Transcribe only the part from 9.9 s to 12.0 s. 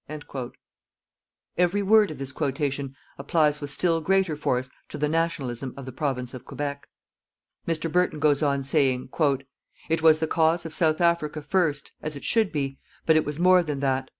was the cause of South Africa first